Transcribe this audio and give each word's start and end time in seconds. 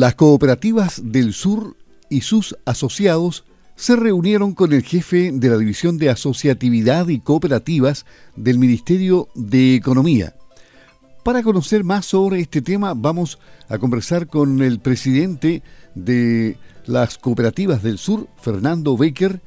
Las 0.00 0.14
cooperativas 0.14 1.02
del 1.04 1.34
sur 1.34 1.76
y 2.08 2.22
sus 2.22 2.56
asociados 2.64 3.44
se 3.76 3.96
reunieron 3.96 4.54
con 4.54 4.72
el 4.72 4.82
jefe 4.82 5.30
de 5.30 5.50
la 5.50 5.58
División 5.58 5.98
de 5.98 6.08
Asociatividad 6.08 7.08
y 7.08 7.20
Cooperativas 7.20 8.06
del 8.34 8.58
Ministerio 8.58 9.28
de 9.34 9.74
Economía. 9.74 10.34
Para 11.22 11.42
conocer 11.42 11.84
más 11.84 12.06
sobre 12.06 12.40
este 12.40 12.62
tema 12.62 12.94
vamos 12.96 13.38
a 13.68 13.76
conversar 13.76 14.26
con 14.26 14.62
el 14.62 14.80
presidente 14.80 15.62
de 15.94 16.56
las 16.86 17.18
cooperativas 17.18 17.82
del 17.82 17.98
sur, 17.98 18.26
Fernando 18.40 18.96
Baker, 18.96 19.42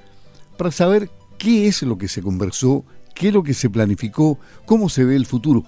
para 0.55 0.69
saber 0.69 1.09
qué 1.39 1.65
es 1.65 1.81
lo 1.81 1.97
que 1.97 2.07
se 2.07 2.21
conversó, 2.21 2.85
qué 3.15 3.29
es 3.29 3.33
lo 3.33 3.41
que 3.41 3.55
se 3.55 3.71
planificó, 3.71 4.37
cómo 4.67 4.87
se 4.87 5.03
ve 5.03 5.15
el 5.15 5.25
futuro. 5.25 5.63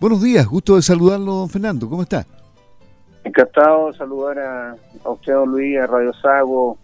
Buenos 0.00 0.22
días, 0.22 0.46
gusto 0.46 0.76
de 0.76 0.82
saludarlo, 0.82 1.34
don 1.34 1.50
Fernando, 1.50 1.90
¿cómo 1.90 2.02
está? 2.02 2.24
Encantado 3.24 3.88
de 3.88 3.98
saludar 3.98 4.38
a, 4.38 4.76
usted, 5.04 5.32
don 5.32 5.50
Luis, 5.50 5.78
a 5.78 5.86
Radio 5.86 6.12
Sago, 6.14 6.78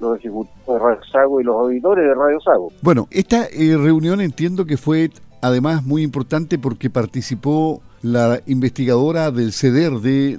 los 0.00 0.18
ejecutivos 0.18 0.66
de 0.66 0.78
Radio 0.78 1.04
Sago 1.10 1.40
y 1.40 1.44
los 1.44 1.56
auditores 1.56 2.04
de 2.04 2.14
Radio 2.14 2.40
Sago. 2.40 2.68
Bueno, 2.82 3.08
esta 3.10 3.46
eh, 3.46 3.76
reunión 3.76 4.20
entiendo 4.20 4.66
que 4.66 4.76
fue 4.76 5.10
además 5.42 5.84
muy 5.84 6.02
importante 6.02 6.58
porque 6.58 6.90
participó 6.90 7.82
la 8.02 8.40
investigadora 8.46 9.30
del 9.30 9.52
CEDER 9.52 9.92
de 10.00 10.38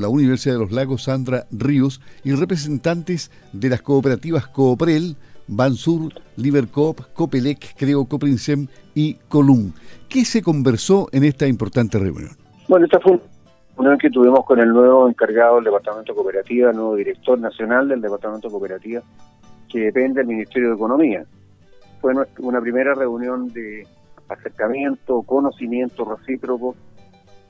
la 0.00 0.08
Universidad 0.08 0.54
de 0.54 0.60
los 0.60 0.72
Lagos, 0.72 1.04
Sandra 1.04 1.46
Ríos, 1.50 2.00
y 2.24 2.32
representantes 2.32 3.30
de 3.52 3.68
las 3.68 3.82
cooperativas 3.82 4.46
Cooprel, 4.46 5.16
Bansur, 5.46 6.12
Libercoop, 6.36 7.00
Copelec, 7.12 7.74
Creo, 7.76 8.04
Coprinsem 8.06 8.66
y 8.94 9.14
Colum. 9.28 9.72
¿Qué 10.08 10.24
se 10.24 10.42
conversó 10.42 11.08
en 11.12 11.24
esta 11.24 11.46
importante 11.46 11.98
reunión? 11.98 12.30
Bueno, 12.68 12.86
esta 12.86 13.00
fue 13.00 13.20
una 13.76 13.88
reunión 13.88 13.98
que 13.98 14.10
tuvimos 14.10 14.44
con 14.44 14.60
el 14.60 14.68
nuevo 14.68 15.08
encargado 15.08 15.56
del 15.56 15.64
Departamento 15.64 16.12
de 16.12 16.16
Cooperativa, 16.16 16.70
el 16.70 16.76
nuevo 16.76 16.94
director 16.96 17.38
nacional 17.38 17.88
del 17.88 18.00
Departamento 18.00 18.48
de 18.48 18.52
Cooperativa, 18.52 19.02
que 19.68 19.80
depende 19.80 20.20
del 20.20 20.26
Ministerio 20.26 20.68
de 20.68 20.74
Economía. 20.74 21.24
Fue 22.00 22.12
una 22.40 22.60
primera 22.60 22.94
reunión 22.94 23.48
de 23.48 23.86
acercamiento, 24.28 25.22
conocimiento 25.22 26.04
recíproco, 26.04 26.74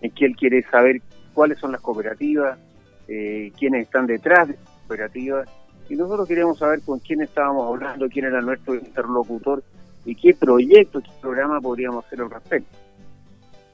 en 0.00 0.10
que 0.12 0.26
él 0.26 0.36
quiere 0.36 0.62
saber 0.64 1.00
cuáles 1.34 1.58
son 1.58 1.72
las 1.72 1.80
cooperativas, 1.80 2.58
eh, 3.08 3.52
quiénes 3.58 3.82
están 3.82 4.06
detrás 4.06 4.48
de 4.48 4.54
las 4.54 4.78
cooperativas, 4.86 5.48
y 5.88 5.96
nosotros 5.96 6.28
queríamos 6.28 6.58
saber 6.58 6.80
con 6.82 7.00
quién 7.00 7.22
estábamos 7.22 7.66
hablando, 7.68 8.08
quién 8.08 8.26
era 8.26 8.40
nuestro 8.40 8.74
interlocutor 8.74 9.62
y 10.04 10.14
qué 10.14 10.34
proyecto, 10.34 11.00
qué 11.00 11.10
programa 11.20 11.60
podríamos 11.60 12.04
hacer 12.06 12.20
al 12.20 12.30
respecto. 12.30 12.81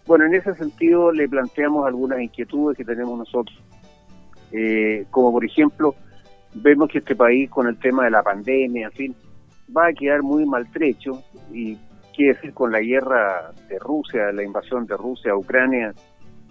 Bueno, 0.09 0.25
en 0.25 0.34
ese 0.34 0.55
sentido 0.55 1.12
le 1.12 1.28
planteamos 1.28 1.87
algunas 1.87 2.19
inquietudes 2.19 2.78
que 2.78 2.84
tenemos 2.84 3.19
nosotros, 3.19 3.62
eh, 4.53 5.05
como 5.11 5.31
por 5.31 5.45
ejemplo, 5.45 5.95
vemos 6.55 6.89
que 6.89 7.01
este 7.01 7.14
país 7.14 7.51
con 7.51 7.69
el 7.69 7.78
tema 7.78 8.05
de 8.05 8.12
la 8.12 8.23
pandemia, 8.23 8.86
en 8.86 8.92
fin, 8.92 9.17
va 9.77 9.89
a 9.89 9.92
quedar 9.92 10.23
muy 10.23 10.47
maltrecho 10.47 11.23
y 11.53 11.77
quiere 12.17 12.33
decir 12.33 12.55
con 12.55 12.73
la 12.73 12.81
guerra 12.81 13.53
de 13.69 13.79
Rusia, 13.79 14.33
la 14.33 14.42
invasión 14.42 14.86
de 14.86 14.97
Rusia 14.97 15.33
a 15.33 15.36
Ucrania, 15.36 15.92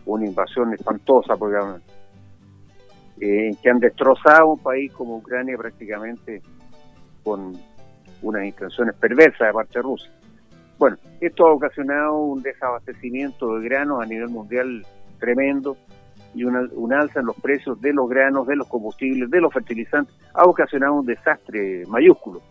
una 0.06 0.28
invasión 0.28 0.76
espantosa, 0.76 1.36
porque 1.36 1.58
eh, 3.22 3.56
que 3.60 3.70
han 3.72 3.80
destrozado 3.80 4.50
un 4.50 4.60
país 4.60 4.94
como 4.94 5.18
Ucrania 5.18 5.58
prácticamente 5.58 6.44
con 7.24 7.54
unas 8.22 8.46
intenciones 8.46 8.96
perversas 8.98 9.48
de 9.48 9.54
parte 9.54 9.80
de 9.80 9.82
Rusia. 9.82 10.12
Bueno, 10.78 10.98
esto 11.22 11.48
ha 11.48 11.54
ocasionado 11.54 12.18
un 12.18 12.42
desabastecimiento 12.42 13.58
de 13.58 13.68
granos 13.68 14.04
a 14.04 14.06
nivel 14.06 14.30
mundial 14.30 14.86
tremendo 15.20 15.76
y 16.36 16.44
una, 16.44 16.68
un 16.74 16.94
alza 16.94 17.20
en 17.20 17.26
los 17.26 17.36
precios 17.38 17.82
de 17.82 17.94
los 17.94 18.08
granos, 18.08 18.46
de 18.46 18.56
los 18.56 18.68
combustibles, 18.68 19.30
de 19.30 19.42
los 19.42 19.52
fertilizantes, 19.52 20.16
ha 20.34 20.44
ocasionado 20.44 20.94
un 20.94 21.06
desastre 21.06 21.84
mayúsculo, 21.88 22.42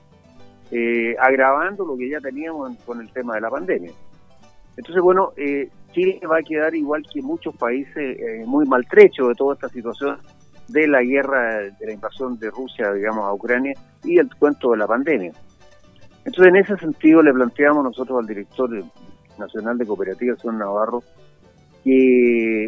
eh, 0.72 1.14
agravando 1.20 1.84
lo 1.84 1.96
que 1.96 2.10
ya 2.10 2.20
teníamos 2.20 2.76
con 2.84 3.00
el 3.00 3.10
tema 3.12 3.36
de 3.36 3.42
la 3.42 3.50
pandemia. 3.50 3.92
Entonces, 4.76 5.02
bueno, 5.02 5.32
eh, 5.36 5.70
Chile 5.92 6.20
va 6.30 6.38
a 6.38 6.42
quedar 6.42 6.74
igual 6.74 7.04
que 7.10 7.22
muchos 7.22 7.54
países 7.56 7.96
eh, 7.96 8.42
muy 8.44 8.66
maltrechos 8.66 9.28
de 9.28 9.34
toda 9.34 9.54
esta 9.54 9.68
situación 9.68 10.18
de 10.68 10.88
la 10.88 11.02
guerra, 11.02 11.58
de 11.78 11.86
la 11.86 11.92
invasión 11.92 12.38
de 12.38 12.50
Rusia, 12.50 12.92
digamos, 12.92 13.24
a 13.24 13.32
Ucrania 13.32 13.74
y 14.02 14.18
el 14.18 14.28
cuento 14.34 14.72
de 14.72 14.78
la 14.78 14.86
pandemia. 14.86 15.32
Entonces, 16.26 16.48
en 16.48 16.56
ese 16.56 16.76
sentido, 16.76 17.22
le 17.22 17.32
planteamos 17.32 17.84
nosotros 17.84 18.18
al 18.18 18.26
director 18.26 18.68
nacional 19.38 19.78
de 19.78 19.86
cooperativas, 19.86 20.40
señor 20.40 20.56
Navarro, 20.56 21.02
que 21.84 22.66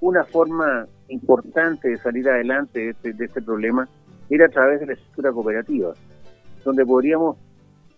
una 0.00 0.24
forma 0.24 0.86
importante 1.08 1.90
de 1.90 1.98
salir 1.98 2.26
adelante 2.26 2.80
de 2.80 2.90
este, 2.90 3.12
de 3.12 3.24
este 3.26 3.42
problema 3.42 3.86
era 4.30 4.46
a 4.46 4.48
través 4.48 4.80
de 4.80 4.86
la 4.86 4.92
estructura 4.94 5.30
cooperativa, 5.30 5.92
donde 6.64 6.86
podríamos 6.86 7.36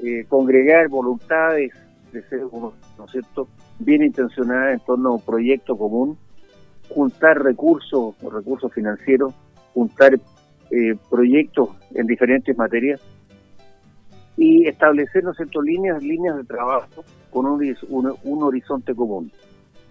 eh, 0.01 0.25
congregar 0.29 0.89
voluntades 0.89 1.73
de 2.13 2.23
seres 2.23 2.47
humanos, 2.51 2.75
¿no 2.99 3.05
es 3.05 3.13
cierto?, 3.13 3.47
bien 3.79 4.03
intencionadas 4.03 4.75
en 4.75 4.81
torno 4.81 5.11
a 5.11 5.13
un 5.13 5.23
proyecto 5.23 5.77
común 5.77 6.19
juntar 6.89 7.41
recursos, 7.41 8.17
recursos 8.21 8.73
financieros, 8.73 9.33
juntar 9.75 10.15
eh, 10.15 10.97
proyectos 11.09 11.69
en 11.95 12.09
diferentes 12.09 12.57
materias 12.59 13.01
y 14.41 14.67
establecer, 14.67 15.23
¿no 15.23 15.33
líneas, 15.61 16.03
líneas 16.03 16.35
de 16.35 16.45
trabajo 16.45 17.05
con 17.31 17.45
un, 17.45 17.63
un, 17.91 18.43
horizonte 18.43 18.95
común. 18.95 19.31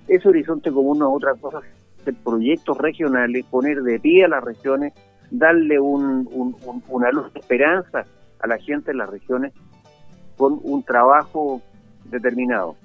Ese 0.08 0.28
horizonte 0.28 0.72
común 0.72 0.98
no 0.98 1.10
es 1.10 1.18
otra 1.18 1.36
cosa 1.36 1.60
que 2.04 2.14
proyectos 2.14 2.76
regionales, 2.80 3.46
poner 3.46 3.84
de 3.84 4.00
pie 4.00 4.26
a 4.26 4.28
las 4.28 4.44
regiones, 4.44 4.94
darle 5.30 5.80
un, 5.80 6.28
una 6.88 7.12
luz 7.12 7.32
de 7.32 7.42
esperanza 7.42 8.06
a 8.40 8.48
la 8.48 8.58
gente 8.58 8.90
en 8.90 8.98
las 8.98 9.12
regiones 9.12 9.54
con 10.36 10.60
un 10.64 10.82
trabajo 10.82 11.62
determinado. 12.06 12.76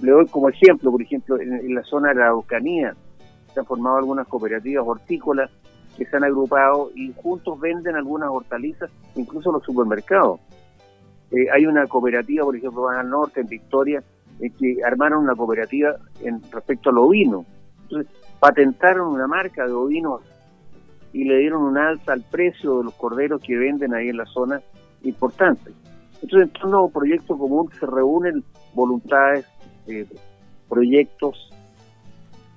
Le 0.00 0.10
doy 0.10 0.26
como 0.26 0.48
ejemplo, 0.48 0.90
por 0.90 1.00
ejemplo, 1.00 1.40
en, 1.40 1.52
en 1.52 1.76
la 1.76 1.84
zona 1.84 2.08
de 2.08 2.16
la 2.16 2.24
Araucanía, 2.24 2.96
se 3.54 3.60
han 3.60 3.66
formado 3.66 3.98
algunas 3.98 4.26
cooperativas 4.26 4.84
hortícolas 4.84 5.48
que 5.96 6.06
se 6.06 6.16
han 6.16 6.24
agrupado 6.24 6.90
y 6.96 7.12
juntos 7.12 7.60
venden 7.60 7.94
algunas 7.94 8.30
hortalizas, 8.30 8.90
incluso 9.14 9.52
los 9.52 9.62
supermercados. 9.62 10.40
Eh, 11.32 11.46
hay 11.50 11.64
una 11.64 11.86
cooperativa, 11.86 12.44
por 12.44 12.56
ejemplo, 12.56 12.82
van 12.82 12.98
al 12.98 13.08
norte, 13.08 13.40
en 13.40 13.46
Victoria, 13.46 14.02
eh, 14.40 14.50
que 14.50 14.76
armaron 14.84 15.24
una 15.24 15.34
cooperativa 15.34 15.96
en 16.20 16.42
respecto 16.50 16.90
al 16.90 16.98
ovino. 16.98 17.46
Entonces, 17.84 18.12
patentaron 18.38 19.08
una 19.14 19.26
marca 19.26 19.66
de 19.66 19.72
ovinos 19.72 20.20
y 21.12 21.24
le 21.24 21.38
dieron 21.38 21.62
un 21.62 21.78
alza 21.78 22.12
al 22.12 22.22
precio 22.22 22.78
de 22.78 22.84
los 22.84 22.94
corderos 22.94 23.40
que 23.42 23.56
venden 23.56 23.94
ahí 23.94 24.08
en 24.08 24.18
la 24.18 24.26
zona 24.26 24.60
importante. 25.02 25.72
Entonces, 26.22 26.48
en 26.48 26.60
torno 26.60 26.78
a 26.78 26.84
un 26.84 26.92
proyecto 26.92 27.36
común 27.38 27.70
se 27.78 27.86
reúnen 27.86 28.44
voluntades, 28.74 29.46
eh, 29.86 30.06
proyectos, 30.68 31.50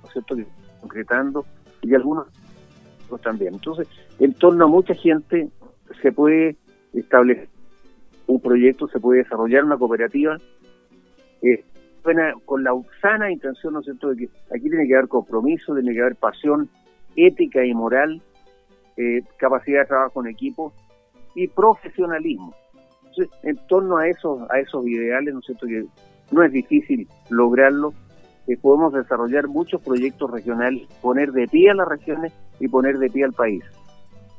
¿no 0.02 0.08
es 0.08 0.12
cierto?, 0.12 0.36
concretando 0.80 1.46
y 1.82 1.94
algunos 1.94 2.26
también. 3.22 3.54
Entonces, 3.54 3.88
en 4.18 4.34
torno 4.34 4.64
a 4.64 4.68
mucha 4.68 4.94
gente 4.94 5.48
se 6.02 6.12
puede 6.12 6.56
establecer 6.92 7.48
un 8.26 8.40
proyecto, 8.40 8.88
se 8.88 9.00
puede 9.00 9.22
desarrollar 9.22 9.64
una 9.64 9.76
cooperativa 9.76 10.36
eh, 11.42 11.64
con 12.44 12.62
la 12.62 12.70
sana 13.00 13.32
intención, 13.32 13.72
¿no 13.72 13.80
es 13.80 13.86
cierto?, 13.86 14.10
de 14.10 14.16
que 14.16 14.28
aquí 14.54 14.68
tiene 14.68 14.86
que 14.86 14.94
haber 14.94 15.08
compromiso, 15.08 15.74
tiene 15.74 15.92
que 15.92 16.00
haber 16.00 16.16
pasión 16.16 16.68
ética 17.16 17.64
y 17.64 17.74
moral, 17.74 18.22
eh, 18.96 19.22
capacidad 19.38 19.80
de 19.80 19.86
trabajo 19.86 20.20
en 20.22 20.28
equipo 20.28 20.72
y 21.34 21.48
profesionalismo. 21.48 22.54
Entonces, 23.08 23.28
en 23.42 23.56
torno 23.66 23.96
a 23.96 24.08
esos, 24.08 24.48
a 24.50 24.60
esos 24.60 24.86
ideales, 24.86 25.34
¿no 25.34 25.40
es 25.40 25.46
cierto?, 25.46 25.66
no 26.30 26.42
es 26.42 26.52
difícil 26.52 27.08
lograrlo, 27.30 27.92
podemos 28.62 28.92
desarrollar 28.92 29.48
muchos 29.48 29.82
proyectos 29.82 30.30
regionales, 30.30 30.86
poner 31.02 31.32
de 31.32 31.48
pie 31.48 31.70
a 31.70 31.74
las 31.74 31.88
regiones 31.88 32.32
y 32.60 32.68
poner 32.68 32.98
de 32.98 33.10
pie 33.10 33.24
al 33.24 33.32
país. 33.32 33.64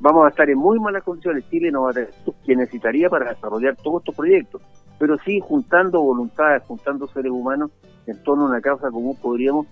Vamos 0.00 0.26
a 0.26 0.28
estar 0.28 0.48
en 0.48 0.58
muy 0.58 0.78
malas 0.78 1.02
condiciones, 1.02 1.48
Chile 1.50 1.70
no 1.72 1.82
va 1.82 1.90
a 1.90 1.94
tener 1.94 2.10
que 2.46 2.54
necesitaría 2.54 3.08
para 3.08 3.30
desarrollar 3.30 3.76
todos 3.76 4.02
estos 4.02 4.14
proyectos, 4.14 4.62
pero 4.98 5.16
sí 5.18 5.40
juntando 5.40 6.00
voluntades, 6.00 6.62
juntando 6.64 7.08
seres 7.08 7.32
humanos 7.32 7.70
en 8.06 8.22
torno 8.22 8.44
a 8.44 8.48
una 8.50 8.60
causa 8.60 8.90
común 8.90 9.16
podríamos 9.20 9.66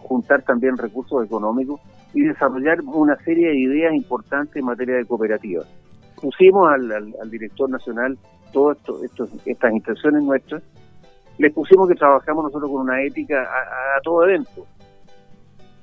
juntar 0.00 0.42
también 0.42 0.76
recursos 0.76 1.24
económicos 1.24 1.80
y 2.12 2.20
desarrollar 2.20 2.82
una 2.82 3.16
serie 3.24 3.48
de 3.48 3.58
ideas 3.58 3.94
importantes 3.94 4.56
en 4.56 4.66
materia 4.66 4.96
de 4.96 5.06
cooperativas. 5.06 5.66
Pusimos 6.20 6.68
al, 6.70 6.92
al, 6.92 7.30
director 7.30 7.68
nacional 7.70 8.18
todas 8.52 8.78
estas 9.46 9.72
intenciones 9.72 10.22
nuestras 10.22 10.62
les 11.38 11.52
pusimos 11.52 11.88
que 11.88 11.94
trabajamos 11.94 12.44
nosotros 12.44 12.70
con 12.70 12.82
una 12.82 13.02
ética 13.02 13.42
a, 13.42 14.00
todo 14.02 14.24
evento. 14.24 14.66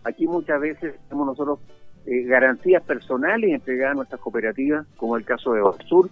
Aquí 0.04 0.25
muchas 0.25 0.60
veces 0.60 0.95
tenemos 1.07 1.27
nosotros 1.27 1.60
eh, 2.06 2.24
garantías 2.24 2.83
personales 2.83 3.51
entregadas 3.51 3.92
a 3.92 3.95
nuestras 3.95 4.21
cooperativas, 4.21 4.88
como 4.98 5.18
el 5.18 5.24
caso 5.24 5.53
de 5.53 5.62
Sur, 5.88 6.09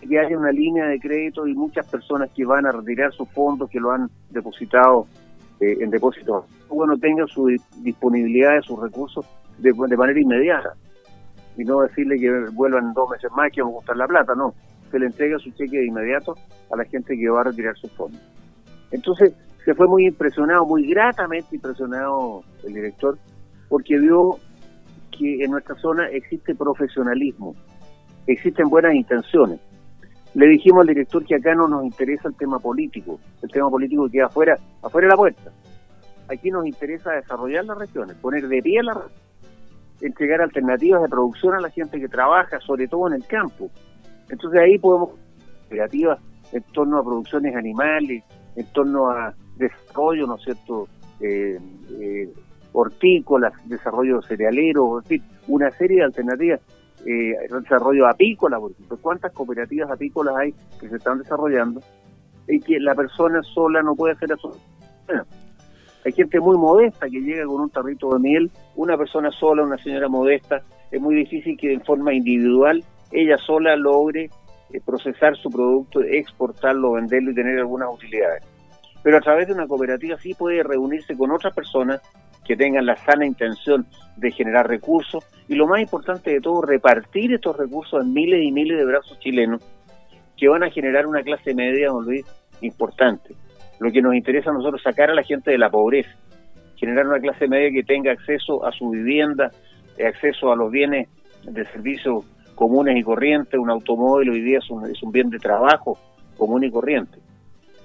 que 0.00 0.18
haya 0.18 0.36
una 0.36 0.50
línea 0.50 0.86
de 0.86 0.98
crédito 0.98 1.46
y 1.46 1.54
muchas 1.54 1.86
personas 1.86 2.30
que 2.34 2.44
van 2.44 2.66
a 2.66 2.72
retirar 2.72 3.12
sus 3.12 3.28
fondos, 3.30 3.70
que 3.70 3.78
lo 3.78 3.92
han 3.92 4.10
depositado 4.30 5.06
eh, 5.60 5.76
en 5.80 5.90
depósitos, 5.90 6.46
bueno, 6.68 6.96
tengan 6.96 7.26
su 7.28 7.48
disponibilidad 7.82 8.54
de 8.54 8.62
sus 8.62 8.80
recursos, 8.80 9.26
de, 9.58 9.72
manera 9.74 10.18
inmediata. 10.18 10.74
Y 11.56 11.64
no 11.64 11.80
decirle 11.82 12.18
que 12.18 12.30
vuelvan 12.52 12.94
dos 12.94 13.10
meses 13.10 13.30
más 13.36 13.50
que 13.52 13.60
vamos 13.60 13.74
a 13.74 13.78
costar 13.78 13.96
la 13.96 14.06
plata, 14.06 14.34
no. 14.34 14.54
Se 14.90 14.98
le 14.98 15.06
entrega 15.06 15.38
su 15.38 15.50
cheque 15.50 15.78
de 15.78 15.86
inmediato 15.86 16.34
a 16.72 16.76
la 16.76 16.84
gente 16.84 17.16
que 17.16 17.28
va 17.28 17.42
a 17.42 17.44
retirar 17.44 17.76
sus 17.76 17.90
fondos. 17.92 18.20
Entonces, 18.90 19.34
se 19.64 19.74
fue 19.74 19.86
muy 19.86 20.06
impresionado, 20.06 20.64
muy 20.64 20.88
gratamente 20.88 21.56
impresionado 21.56 22.42
el 22.64 22.72
director, 22.72 23.18
porque 23.68 23.98
vio 23.98 24.38
que 25.20 25.44
en 25.44 25.50
nuestra 25.50 25.74
zona 25.76 26.08
existe 26.08 26.54
profesionalismo, 26.54 27.54
existen 28.26 28.68
buenas 28.70 28.94
intenciones. 28.94 29.60
Le 30.34 30.46
dijimos 30.46 30.82
al 30.82 30.86
director 30.86 31.24
que 31.26 31.34
acá 31.34 31.54
no 31.54 31.68
nos 31.68 31.84
interesa 31.84 32.28
el 32.28 32.36
tema 32.36 32.58
político, 32.58 33.20
el 33.42 33.50
tema 33.50 33.68
político 33.68 34.08
queda 34.10 34.26
afuera, 34.26 34.56
afuera 34.82 35.08
de 35.08 35.10
la 35.10 35.16
puerta. 35.16 35.52
Aquí 36.28 36.50
nos 36.50 36.64
interesa 36.64 37.12
desarrollar 37.12 37.64
las 37.64 37.76
regiones, 37.76 38.16
poner 38.16 38.46
de 38.46 38.62
pie 38.62 38.82
la 38.82 38.94
entregar 40.00 40.40
alternativas 40.40 41.02
de 41.02 41.08
producción 41.08 41.54
a 41.54 41.60
la 41.60 41.68
gente 41.68 42.00
que 42.00 42.08
trabaja, 42.08 42.58
sobre 42.60 42.88
todo 42.88 43.08
en 43.08 43.14
el 43.14 43.26
campo. 43.26 43.70
Entonces 44.30 44.58
ahí 44.58 44.78
podemos 44.78 45.10
creativas 45.68 46.18
en 46.52 46.62
torno 46.72 46.98
a 46.98 47.04
producciones 47.04 47.54
animales, 47.54 48.24
en 48.56 48.66
torno 48.72 49.10
a 49.10 49.34
desarrollo, 49.56 50.26
¿no 50.26 50.36
es 50.36 50.42
cierto?, 50.42 50.88
eh, 51.20 51.58
eh, 52.00 52.32
hortícolas, 52.72 53.52
desarrollo 53.66 54.22
cerealero, 54.22 55.02
en 55.08 55.22
una 55.48 55.70
serie 55.70 55.98
de 55.98 56.04
alternativas, 56.04 56.60
eh, 57.06 57.34
desarrollo 57.50 58.06
apícola, 58.06 58.58
por 58.58 58.72
ejemplo, 58.72 58.98
¿cuántas 59.00 59.32
cooperativas 59.32 59.90
apícolas 59.90 60.36
hay 60.36 60.54
que 60.78 60.88
se 60.88 60.96
están 60.96 61.18
desarrollando 61.18 61.80
y 62.46 62.60
que 62.60 62.78
la 62.78 62.94
persona 62.94 63.42
sola 63.42 63.82
no 63.82 63.94
puede 63.94 64.14
hacer 64.14 64.30
eso? 64.32 64.56
hay 66.04 66.12
gente 66.12 66.40
muy 66.40 66.56
modesta 66.56 67.08
que 67.08 67.20
llega 67.20 67.44
con 67.46 67.60
un 67.60 67.70
tarrito 67.70 68.12
de 68.14 68.20
miel, 68.20 68.50
una 68.76 68.96
persona 68.96 69.30
sola, 69.30 69.62
una 69.62 69.78
señora 69.78 70.08
modesta, 70.08 70.62
es 70.90 71.00
muy 71.00 71.14
difícil 71.14 71.56
que 71.56 71.72
en 71.72 71.82
forma 71.82 72.12
individual 72.12 72.82
ella 73.12 73.36
sola 73.38 73.76
logre 73.76 74.30
eh, 74.72 74.80
procesar 74.84 75.36
su 75.36 75.50
producto, 75.50 76.00
exportarlo, 76.02 76.92
venderlo 76.92 77.30
y 77.30 77.34
tener 77.34 77.58
algunas 77.58 77.92
utilidades. 77.92 78.44
Pero 79.02 79.16
a 79.16 79.20
través 79.20 79.48
de 79.48 79.54
una 79.54 79.66
cooperativa 79.66 80.18
sí 80.18 80.34
puede 80.34 80.62
reunirse 80.62 81.16
con 81.16 81.30
otras 81.30 81.54
personas 81.54 82.00
que 82.50 82.56
tengan 82.56 82.84
la 82.84 82.96
sana 82.96 83.24
intención 83.24 83.86
de 84.16 84.32
generar 84.32 84.66
recursos 84.66 85.24
y 85.46 85.54
lo 85.54 85.68
más 85.68 85.80
importante 85.80 86.32
de 86.32 86.40
todo, 86.40 86.62
repartir 86.62 87.32
estos 87.32 87.56
recursos 87.56 88.02
en 88.02 88.12
miles 88.12 88.42
y 88.42 88.50
miles 88.50 88.76
de 88.76 88.84
brazos 88.84 89.20
chilenos 89.20 89.62
que 90.36 90.48
van 90.48 90.64
a 90.64 90.70
generar 90.70 91.06
una 91.06 91.22
clase 91.22 91.54
media, 91.54 91.90
don 91.90 92.04
Luis, 92.04 92.26
importante. 92.60 93.36
Lo 93.78 93.92
que 93.92 94.02
nos 94.02 94.16
interesa 94.16 94.50
a 94.50 94.54
nosotros 94.54 94.80
es 94.80 94.82
sacar 94.82 95.10
a 95.10 95.14
la 95.14 95.22
gente 95.22 95.52
de 95.52 95.58
la 95.58 95.70
pobreza, 95.70 96.10
generar 96.74 97.06
una 97.06 97.20
clase 97.20 97.46
media 97.46 97.70
que 97.70 97.84
tenga 97.84 98.10
acceso 98.10 98.66
a 98.66 98.72
su 98.72 98.90
vivienda, 98.90 99.52
eh, 99.96 100.08
acceso 100.08 100.50
a 100.50 100.56
los 100.56 100.72
bienes 100.72 101.08
de 101.44 101.64
servicios 101.66 102.24
comunes 102.56 102.96
y 102.96 103.04
corrientes, 103.04 103.60
un 103.60 103.70
automóvil 103.70 104.30
hoy 104.30 104.40
día 104.40 104.58
es 104.58 104.68
un, 104.70 104.90
es 104.90 105.00
un 105.04 105.12
bien 105.12 105.30
de 105.30 105.38
trabajo 105.38 105.96
común 106.36 106.64
y 106.64 106.70
corriente. 106.72 107.20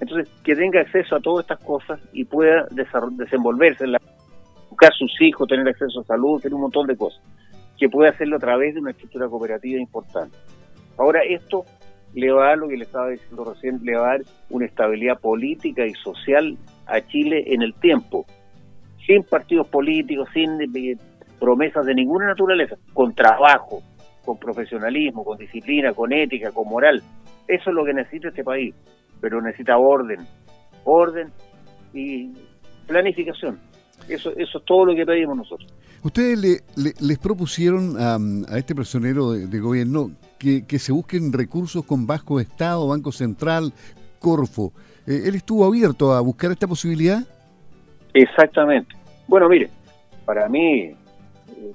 Entonces, 0.00 0.28
que 0.42 0.56
tenga 0.56 0.80
acceso 0.80 1.14
a 1.14 1.20
todas 1.20 1.44
estas 1.44 1.60
cosas 1.60 2.00
y 2.12 2.24
pueda 2.24 2.66
desenvolverse, 2.72 3.84
en 3.84 3.92
la, 3.92 4.00
buscar 4.76 4.92
sus 4.92 5.10
hijos, 5.22 5.48
tener 5.48 5.66
acceso 5.66 6.00
a 6.00 6.04
salud, 6.04 6.40
tener 6.40 6.54
un 6.54 6.62
montón 6.62 6.86
de 6.86 6.96
cosas, 6.96 7.22
que 7.78 7.88
pueda 7.88 8.10
hacerlo 8.10 8.36
a 8.36 8.38
través 8.38 8.74
de 8.74 8.80
una 8.80 8.90
estructura 8.90 9.26
cooperativa 9.28 9.80
importante. 9.80 10.36
Ahora, 10.98 11.20
esto 11.26 11.64
le 12.14 12.30
va 12.30 12.44
a 12.44 12.48
dar 12.48 12.58
lo 12.58 12.68
que 12.68 12.76
le 12.76 12.84
estaba 12.84 13.08
diciendo 13.08 13.44
recién, 13.44 13.80
le 13.82 13.96
va 13.96 14.04
a 14.04 14.12
dar 14.12 14.20
una 14.50 14.66
estabilidad 14.66 15.18
política 15.18 15.86
y 15.86 15.94
social 15.94 16.56
a 16.86 17.00
Chile 17.00 17.44
en 17.46 17.62
el 17.62 17.74
tiempo, 17.74 18.26
sin 19.06 19.22
partidos 19.22 19.68
políticos, 19.68 20.28
sin 20.34 20.60
eh, 20.60 20.96
promesas 21.40 21.86
de 21.86 21.94
ninguna 21.94 22.26
naturaleza, 22.26 22.76
con 22.92 23.14
trabajo, 23.14 23.82
con 24.24 24.38
profesionalismo, 24.38 25.24
con 25.24 25.38
disciplina, 25.38 25.92
con 25.92 26.12
ética, 26.12 26.50
con 26.52 26.68
moral. 26.68 27.02
Eso 27.48 27.70
es 27.70 27.74
lo 27.74 27.84
que 27.84 27.94
necesita 27.94 28.28
este 28.28 28.44
país 28.44 28.74
pero 29.20 29.40
necesita 29.40 29.76
orden, 29.76 30.20
orden 30.84 31.28
y 31.92 32.32
planificación. 32.86 33.58
Eso, 34.08 34.30
eso 34.36 34.58
es 34.58 34.64
todo 34.64 34.86
lo 34.86 34.94
que 34.94 35.04
pedimos 35.04 35.36
nosotros. 35.36 35.72
Ustedes 36.02 36.38
le, 36.76 36.92
les 37.00 37.18
propusieron 37.18 37.96
a, 37.98 38.56
este 38.56 38.74
personero 38.74 39.32
de, 39.32 39.58
gobierno 39.58 40.12
que, 40.38 40.78
se 40.78 40.92
busquen 40.92 41.32
recursos 41.32 41.84
con 41.84 42.06
Vasco 42.06 42.38
Estado, 42.38 42.86
Banco 42.86 43.10
Central, 43.10 43.72
Corfo. 44.20 44.72
Eh, 45.06 45.22
¿Él 45.26 45.34
estuvo 45.34 45.64
abierto 45.64 46.12
a 46.12 46.20
buscar 46.20 46.52
esta 46.52 46.68
posibilidad? 46.68 47.22
Exactamente. 48.14 48.94
Bueno, 49.26 49.48
mire, 49.48 49.68
para 50.24 50.48
mí 50.48 50.82
eh, 50.82 50.94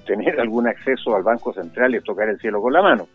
tener 0.05 0.39
algún 0.39 0.65
acceso 0.67 1.13
al 1.15 1.23
Banco 1.23 1.53
Central 1.53 1.93
es 1.95 2.03
tocar 2.03 2.29
el 2.29 2.39
cielo 2.39 2.61
con 2.61 2.71
la 2.71 2.81
mano, 2.81 3.07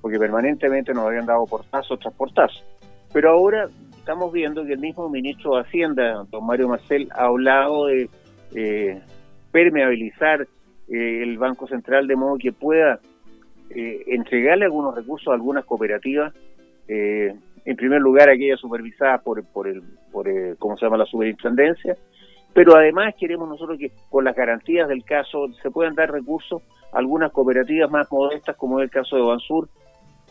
porque 0.00 0.18
permanentemente 0.18 0.92
nos 0.92 1.06
habían 1.06 1.26
dado 1.26 1.46
portazo 1.46 1.96
tras 1.96 2.14
portazo. 2.14 2.60
Pero 3.12 3.30
ahora 3.30 3.68
estamos 3.96 4.32
viendo 4.32 4.64
que 4.64 4.72
el 4.72 4.80
mismo 4.80 5.08
ministro 5.08 5.54
de 5.54 5.62
Hacienda, 5.62 6.24
don 6.30 6.44
Mario 6.44 6.68
Marcel, 6.68 7.08
ha 7.14 7.26
hablado 7.26 7.86
de 7.86 8.10
eh, 8.54 9.00
permeabilizar 9.50 10.42
eh, 10.88 11.22
el 11.22 11.38
Banco 11.38 11.66
Central 11.66 12.06
de 12.06 12.16
modo 12.16 12.38
que 12.38 12.52
pueda 12.52 13.00
eh, 13.70 14.04
entregarle 14.06 14.64
algunos 14.64 14.94
recursos 14.94 15.28
a 15.28 15.34
algunas 15.34 15.64
cooperativas, 15.64 16.32
en 16.88 17.74
primer 17.76 18.00
lugar 18.00 18.30
aquellas 18.30 18.60
supervisadas 18.60 19.20
por, 19.22 19.44
por, 19.46 19.66
el, 19.66 19.82
por 20.12 20.28
¿cómo 20.56 20.76
se 20.76 20.86
llama?, 20.86 20.98
la 20.98 21.06
superintendencia, 21.06 21.96
pero 22.54 22.76
además 22.76 23.14
queremos 23.18 23.48
nosotros 23.48 23.76
que 23.76 23.90
con 24.08 24.22
las 24.22 24.36
garantías 24.36 24.86
del 24.86 25.02
caso 25.02 25.48
se 25.60 25.70
puedan 25.72 25.96
dar 25.96 26.12
recursos 26.12 26.62
a 26.92 26.98
algunas 26.98 27.32
cooperativas 27.32 27.90
más 27.90 28.06
modestas, 28.12 28.54
como 28.54 28.78
es 28.78 28.84
el 28.84 28.90
caso 28.90 29.16
de 29.16 29.22
Bansur, 29.22 29.68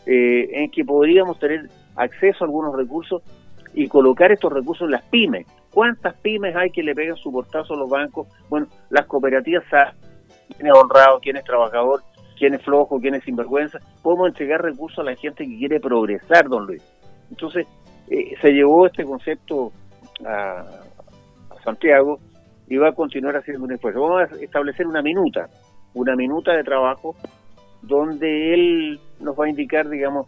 en 0.06 0.70
que 0.70 0.82
podríamos 0.82 1.38
tener 1.38 1.68
acceso 1.96 2.42
a 2.42 2.46
algunos 2.46 2.74
recursos 2.74 3.22
y 3.74 3.86
colocar 3.86 4.32
estos 4.32 4.52
recursos 4.52 4.86
en 4.86 4.92
las 4.92 5.04
pymes. 5.04 5.46
¿Cuántas 5.76 6.14
pymes 6.22 6.56
hay 6.56 6.70
que 6.70 6.82
le 6.82 6.94
pegan 6.94 7.16
su 7.16 7.30
portazo 7.30 7.74
a 7.74 7.76
los 7.76 7.90
bancos? 7.90 8.26
Bueno, 8.48 8.66
las 8.88 9.04
cooperativas 9.04 9.62
saben 9.68 9.92
quién 10.56 10.68
es 10.68 10.72
honrado, 10.72 11.20
quién 11.20 11.36
es 11.36 11.44
trabajador, 11.44 12.00
quién 12.38 12.54
es 12.54 12.62
flojo, 12.62 12.98
quién 12.98 13.14
es 13.14 13.24
sinvergüenza. 13.24 13.78
Podemos 14.02 14.28
entregar 14.28 14.62
recursos 14.62 15.00
a 15.00 15.02
la 15.02 15.14
gente 15.16 15.46
que 15.46 15.58
quiere 15.58 15.78
progresar, 15.78 16.48
don 16.48 16.64
Luis. 16.66 16.82
Entonces, 17.28 17.66
eh, 18.08 18.34
se 18.40 18.52
llevó 18.52 18.86
este 18.86 19.04
concepto 19.04 19.70
a, 20.26 20.60
a 21.50 21.62
Santiago 21.62 22.20
y 22.68 22.78
va 22.78 22.88
a 22.88 22.92
continuar 22.92 23.36
haciendo 23.36 23.64
un 23.64 23.72
esfuerzo. 23.72 24.00
Vamos 24.00 24.32
a 24.32 24.42
establecer 24.42 24.86
una 24.86 25.02
minuta, 25.02 25.50
una 25.92 26.16
minuta 26.16 26.52
de 26.52 26.64
trabajo 26.64 27.16
donde 27.82 28.54
él 28.54 28.98
nos 29.20 29.38
va 29.38 29.44
a 29.44 29.50
indicar, 29.50 29.90
digamos, 29.90 30.26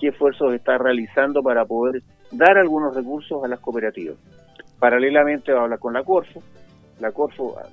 qué 0.00 0.08
esfuerzos 0.08 0.54
está 0.54 0.78
realizando 0.78 1.42
para 1.42 1.66
poder 1.66 2.00
dar 2.32 2.56
algunos 2.56 2.96
recursos 2.96 3.44
a 3.44 3.48
las 3.48 3.60
cooperativas. 3.60 4.16
Paralelamente 4.78 5.52
va 5.52 5.60
a 5.60 5.62
hablar 5.64 5.78
con 5.78 5.92
la 5.92 6.04
Corfo. 6.04 6.42
La 7.00 7.12
Corfo, 7.12 7.56
ah, 7.58 7.68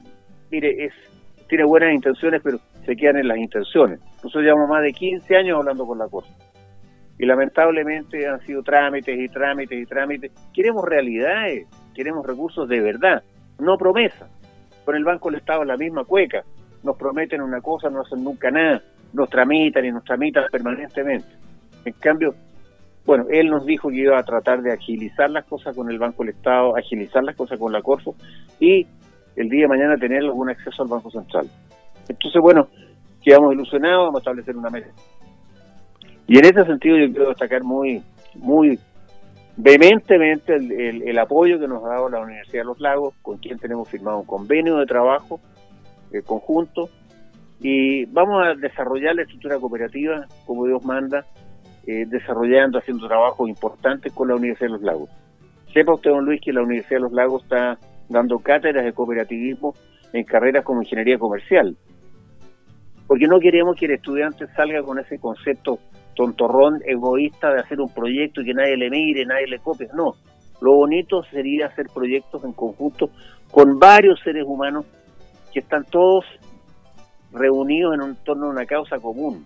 mire, 0.51 0.89
tiene 1.47 1.63
buenas 1.63 1.93
intenciones, 1.93 2.41
pero 2.43 2.59
se 2.85 2.95
quedan 2.95 3.17
en 3.17 3.27
las 3.27 3.37
intenciones. 3.37 3.99
Nosotros 4.23 4.43
llevamos 4.43 4.69
más 4.69 4.83
de 4.83 4.93
15 4.93 5.35
años 5.35 5.59
hablando 5.59 5.85
con 5.85 5.97
la 5.97 6.07
Corfo. 6.07 6.33
Y 7.17 7.25
lamentablemente 7.25 8.27
han 8.27 8.41
sido 8.41 8.61
trámites 8.61 9.17
y 9.17 9.29
trámites 9.29 9.79
y 9.79 9.85
trámites. 9.85 10.31
Queremos 10.53 10.83
realidades, 10.83 11.67
queremos 11.93 12.25
recursos 12.25 12.67
de 12.67 12.81
verdad, 12.81 13.23
no 13.59 13.77
promesas. 13.77 14.29
Con 14.83 14.95
el 14.95 15.03
Banco 15.03 15.29
del 15.29 15.39
Estado 15.39 15.63
la 15.63 15.77
misma 15.77 16.03
cueca. 16.03 16.43
Nos 16.83 16.97
prometen 16.97 17.41
una 17.41 17.61
cosa, 17.61 17.89
no 17.89 18.01
hacen 18.01 18.23
nunca 18.23 18.51
nada. 18.51 18.81
Nos 19.13 19.29
tramitan 19.29 19.85
y 19.85 19.91
nos 19.91 20.03
tramitan 20.03 20.45
permanentemente. 20.51 21.29
En 21.85 21.93
cambio, 21.93 22.35
bueno, 23.05 23.25
él 23.29 23.49
nos 23.49 23.65
dijo 23.65 23.89
que 23.89 23.97
iba 23.97 24.17
a 24.17 24.23
tratar 24.23 24.61
de 24.61 24.73
agilizar 24.73 25.29
las 25.29 25.45
cosas 25.45 25.75
con 25.75 25.91
el 25.91 25.99
Banco 25.99 26.23
del 26.23 26.33
Estado, 26.33 26.75
agilizar 26.75 27.23
las 27.23 27.35
cosas 27.35 27.59
con 27.59 27.71
la 27.71 27.81
Corfo 27.81 28.15
y 28.59 28.87
el 29.35 29.49
día 29.49 29.63
de 29.63 29.67
mañana 29.67 29.97
tener 29.97 30.23
algún 30.23 30.49
acceso 30.49 30.83
al 30.83 30.89
Banco 30.89 31.11
Central. 31.11 31.47
Entonces, 32.07 32.41
bueno, 32.41 32.67
quedamos 33.21 33.53
ilusionados, 33.53 34.05
vamos 34.05 34.19
a 34.19 34.21
establecer 34.21 34.57
una 34.57 34.69
mesa. 34.69 34.89
Y 36.27 36.39
en 36.39 36.45
ese 36.45 36.63
sentido 36.65 36.97
yo 36.97 37.11
quiero 37.11 37.29
destacar 37.29 37.63
muy, 37.63 38.01
muy 38.35 38.79
vehementemente 39.57 40.55
el, 40.55 41.19
apoyo 41.19 41.59
que 41.59 41.67
nos 41.67 41.83
ha 41.83 41.89
dado 41.89 42.09
la 42.09 42.21
Universidad 42.21 42.61
de 42.61 42.65
los 42.65 42.79
Lagos, 42.79 43.13
con 43.21 43.37
quien 43.37 43.59
tenemos 43.59 43.87
firmado 43.89 44.19
un 44.19 44.25
convenio 44.25 44.77
de 44.77 44.85
trabajo 44.85 45.39
eh, 46.11 46.21
conjunto, 46.23 46.89
y 47.59 48.05
vamos 48.05 48.43
a 48.43 48.55
desarrollar 48.55 49.15
la 49.15 49.21
estructura 49.21 49.59
cooperativa 49.59 50.25
como 50.45 50.65
Dios 50.65 50.83
manda, 50.83 51.25
eh, 51.87 52.05
desarrollando, 52.07 52.79
haciendo 52.79 53.07
trabajos 53.07 53.47
importantes 53.47 54.11
con 54.13 54.27
la 54.27 54.35
Universidad 54.35 54.67
de 54.67 54.73
los 54.73 54.81
Lagos. 54.81 55.09
Sepa 55.73 55.93
usted, 55.93 56.11
don 56.11 56.25
Luis, 56.25 56.41
que 56.41 56.53
la 56.53 56.61
Universidad 56.61 56.97
de 56.97 57.03
los 57.03 57.11
Lagos 57.11 57.43
está 57.43 57.77
dando 58.09 58.39
cátedras 58.39 58.85
de 58.85 58.93
cooperativismo 58.93 59.73
en 60.13 60.23
carreras 60.23 60.63
como 60.63 60.81
ingeniería 60.81 61.17
comercial. 61.17 61.75
Porque 63.07 63.27
no 63.27 63.39
queremos 63.39 63.75
que 63.75 63.85
el 63.85 63.93
estudiante 63.93 64.47
salga 64.55 64.81
con 64.81 64.99
ese 64.99 65.19
concepto 65.19 65.79
tontorrón, 66.15 66.81
egoísta 66.85 67.53
de 67.53 67.59
hacer 67.59 67.79
un 67.79 67.93
proyecto 67.93 68.41
y 68.41 68.45
que 68.45 68.53
nadie 68.53 68.77
le 68.77 68.89
mire, 68.89 69.25
nadie 69.25 69.47
le 69.47 69.59
copie. 69.59 69.87
No, 69.93 70.13
lo 70.61 70.73
bonito 70.73 71.23
sería 71.23 71.67
hacer 71.67 71.87
proyectos 71.93 72.43
en 72.43 72.53
conjunto 72.53 73.09
con 73.51 73.77
varios 73.77 74.19
seres 74.23 74.43
humanos 74.47 74.85
que 75.53 75.59
están 75.59 75.83
todos 75.85 76.25
reunidos 77.31 77.95
en 77.95 78.15
torno 78.23 78.47
a 78.47 78.49
una 78.49 78.65
causa 78.65 78.97
común. 78.99 79.45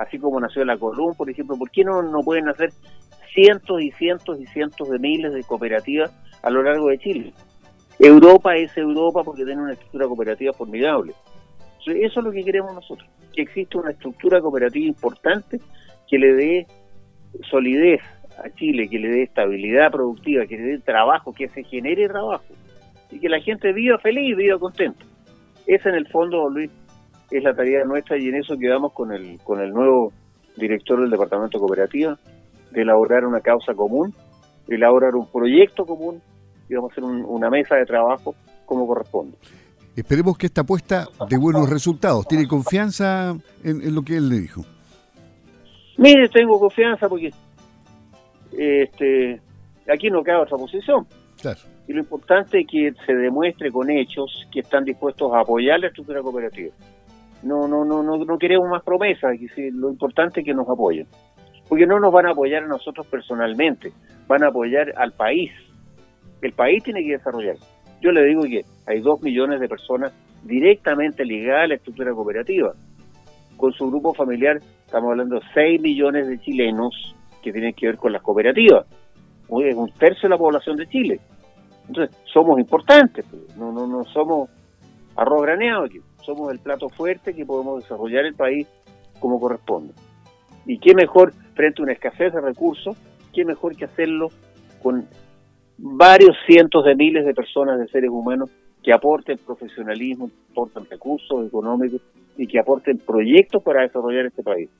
Así 0.00 0.18
como 0.18 0.40
nació 0.40 0.64
la 0.64 0.78
Column, 0.78 1.14
por 1.14 1.28
ejemplo, 1.28 1.58
¿por 1.58 1.70
qué 1.70 1.84
no, 1.84 2.00
no 2.00 2.20
pueden 2.20 2.48
hacer 2.48 2.70
cientos 3.34 3.82
y 3.82 3.90
cientos 3.92 4.40
y 4.40 4.46
cientos 4.46 4.88
de 4.88 4.98
miles 4.98 5.34
de 5.34 5.44
cooperativas 5.44 6.10
a 6.42 6.48
lo 6.48 6.62
largo 6.62 6.88
de 6.88 6.98
Chile? 6.98 7.34
Europa 7.98 8.56
es 8.56 8.74
Europa 8.78 9.22
porque 9.22 9.44
tiene 9.44 9.60
una 9.60 9.74
estructura 9.74 10.06
cooperativa 10.06 10.54
formidable. 10.54 11.12
Eso 11.84 12.20
es 12.20 12.24
lo 12.24 12.32
que 12.32 12.42
queremos 12.42 12.72
nosotros, 12.72 13.06
que 13.34 13.42
exista 13.42 13.78
una 13.78 13.90
estructura 13.90 14.40
cooperativa 14.40 14.86
importante 14.86 15.60
que 16.08 16.18
le 16.18 16.32
dé 16.32 16.66
solidez 17.50 18.00
a 18.42 18.48
Chile, 18.54 18.88
que 18.88 18.98
le 18.98 19.08
dé 19.08 19.22
estabilidad 19.24 19.90
productiva, 19.90 20.46
que 20.46 20.56
le 20.56 20.62
dé 20.62 20.78
trabajo, 20.78 21.34
que 21.34 21.48
se 21.48 21.62
genere 21.62 22.08
trabajo 22.08 22.54
y 23.10 23.20
que 23.20 23.28
la 23.28 23.40
gente 23.40 23.70
viva 23.74 23.98
feliz, 23.98 24.34
viva 24.34 24.58
contenta. 24.58 25.04
Esa 25.66 25.90
en 25.90 25.96
el 25.96 26.08
fondo, 26.08 26.48
Luis, 26.48 26.70
es 27.30 27.42
la 27.42 27.54
tarea 27.54 27.84
nuestra 27.84 28.18
y 28.18 28.28
en 28.28 28.36
eso 28.36 28.56
quedamos 28.58 28.92
con 28.92 29.12
el, 29.12 29.38
con 29.42 29.60
el 29.60 29.70
nuevo 29.70 30.12
director 30.56 31.00
del 31.00 31.10
Departamento 31.10 31.58
Cooperativa, 31.58 32.18
de 32.70 32.82
elaborar 32.82 33.24
una 33.24 33.40
causa 33.40 33.74
común, 33.74 34.14
de 34.66 34.76
elaborar 34.76 35.14
un 35.14 35.26
proyecto 35.26 35.84
común 35.84 36.20
y 36.68 36.74
vamos 36.74 36.90
a 36.90 36.92
hacer 36.92 37.04
una 37.04 37.50
mesa 37.50 37.76
de 37.76 37.84
trabajo 37.84 38.34
como 38.66 38.86
corresponde. 38.86 39.36
Esperemos 39.96 40.38
que 40.38 40.46
esta 40.46 40.60
apuesta 40.62 41.08
de 41.28 41.36
buenos 41.36 41.68
resultados. 41.68 42.26
¿Tiene 42.26 42.46
confianza 42.46 43.34
en, 43.64 43.94
lo 43.94 44.02
que 44.02 44.16
él 44.16 44.28
le 44.28 44.38
dijo? 44.38 44.62
Mire, 45.98 46.28
tengo 46.28 46.58
confianza 46.58 47.08
porque 47.08 47.30
este, 48.52 49.40
aquí 49.92 50.08
no 50.10 50.22
queda 50.22 50.42
otra 50.42 50.56
posición. 50.56 51.06
Claro. 51.40 51.58
Y 51.88 51.92
lo 51.92 52.00
importante 52.00 52.60
es 52.60 52.66
que 52.70 52.92
se 53.04 53.14
demuestre 53.14 53.72
con 53.72 53.90
hechos 53.90 54.46
que 54.52 54.60
están 54.60 54.84
dispuestos 54.84 55.32
a 55.34 55.40
apoyar 55.40 55.80
la 55.80 55.88
estructura 55.88 56.22
cooperativa. 56.22 56.72
No, 57.42 57.66
no, 57.66 57.84
no, 57.84 58.02
no, 58.02 58.18
no 58.18 58.38
queremos 58.38 58.68
más 58.68 58.82
promesas, 58.82 59.32
lo 59.72 59.90
importante 59.90 60.40
es 60.40 60.46
que 60.46 60.54
nos 60.54 60.68
apoyen. 60.68 61.06
Porque 61.68 61.86
no 61.86 62.00
nos 62.00 62.12
van 62.12 62.26
a 62.26 62.32
apoyar 62.32 62.64
a 62.64 62.66
nosotros 62.66 63.06
personalmente, 63.06 63.92
van 64.26 64.42
a 64.44 64.48
apoyar 64.48 64.92
al 64.96 65.12
país. 65.12 65.50
El 66.42 66.52
país 66.52 66.82
tiene 66.82 67.02
que 67.02 67.12
desarrollar. 67.12 67.56
Yo 68.00 68.10
le 68.12 68.24
digo 68.24 68.42
que 68.42 68.62
hay 68.86 69.00
dos 69.00 69.22
millones 69.22 69.60
de 69.60 69.68
personas 69.68 70.12
directamente 70.42 71.24
ligadas 71.24 71.64
a 71.64 71.68
la 71.68 71.74
estructura 71.74 72.12
cooperativa. 72.12 72.72
Con 73.56 73.72
su 73.72 73.88
grupo 73.90 74.14
familiar 74.14 74.58
estamos 74.84 75.10
hablando 75.10 75.36
de 75.36 75.42
seis 75.54 75.80
millones 75.80 76.28
de 76.28 76.38
chilenos 76.38 77.14
que 77.42 77.52
tienen 77.52 77.74
que 77.74 77.86
ver 77.86 77.96
con 77.96 78.12
las 78.12 78.22
cooperativas. 78.22 78.86
Es 78.86 79.76
un 79.76 79.90
tercio 79.92 80.28
de 80.28 80.30
la 80.30 80.38
población 80.38 80.76
de 80.76 80.86
Chile. 80.86 81.20
Entonces, 81.88 82.16
somos 82.32 82.58
importantes, 82.58 83.26
no, 83.56 83.72
no, 83.72 83.86
no 83.86 84.04
somos 84.04 84.48
arroz 85.16 85.42
graneado 85.42 85.84
aquí, 85.84 85.98
somos 86.24 86.52
el 86.52 86.58
plato 86.58 86.88
fuerte 86.88 87.34
que 87.34 87.44
podemos 87.44 87.82
desarrollar 87.82 88.24
el 88.24 88.34
país 88.34 88.66
como 89.18 89.40
corresponde. 89.40 89.94
Y 90.66 90.78
qué 90.78 90.94
mejor, 90.94 91.32
frente 91.54 91.80
a 91.80 91.84
una 91.84 91.92
escasez 91.92 92.32
de 92.32 92.40
recursos, 92.40 92.96
qué 93.32 93.44
mejor 93.44 93.76
que 93.76 93.84
hacerlo 93.84 94.28
con 94.82 95.06
varios 95.78 96.36
cientos 96.46 96.84
de 96.84 96.94
miles 96.94 97.24
de 97.24 97.34
personas, 97.34 97.78
de 97.78 97.88
seres 97.88 98.10
humanos, 98.10 98.50
que 98.82 98.92
aporten 98.92 99.38
profesionalismo, 99.38 100.30
aporten 100.52 100.86
recursos 100.90 101.46
económicos 101.46 102.00
y 102.36 102.46
que 102.46 102.58
aporten 102.58 102.98
proyectos 102.98 103.62
para 103.62 103.82
desarrollar 103.82 104.26
este 104.26 104.42
país. 104.42 104.70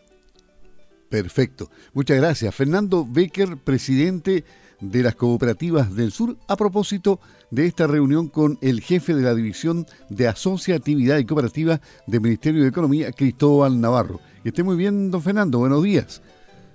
Perfecto. 1.08 1.66
Muchas 1.92 2.18
gracias. 2.18 2.54
Fernando 2.54 3.04
Becker, 3.06 3.56
presidente 3.62 4.44
de 4.80 5.02
las 5.02 5.14
cooperativas 5.14 5.94
del 5.94 6.10
sur 6.10 6.36
a 6.48 6.56
propósito 6.56 7.20
de 7.50 7.66
esta 7.66 7.86
reunión 7.86 8.28
con 8.28 8.58
el 8.60 8.80
jefe 8.80 9.14
de 9.14 9.22
la 9.22 9.34
División 9.34 9.86
de 10.08 10.28
Asociatividad 10.28 11.18
y 11.18 11.26
Cooperativa 11.26 11.80
del 12.06 12.20
Ministerio 12.20 12.62
de 12.62 12.68
Economía, 12.68 13.12
Cristóbal 13.12 13.80
Navarro. 13.80 14.20
Esté 14.44 14.62
muy 14.62 14.76
bien, 14.76 15.10
don 15.10 15.22
Fernando. 15.22 15.58
Buenos 15.58 15.82
días. 15.82 16.22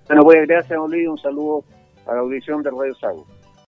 Bueno, 0.07 0.23
pues 0.23 0.47
gracias, 0.47 0.77
don 0.77 0.91
Luis. 0.91 1.07
Un 1.07 1.17
saludo 1.17 1.63
a 2.05 2.13
la 2.13 2.19
audición 2.19 2.61
de 2.61 2.69
Radio 2.69 2.95
Sago. 2.95 3.25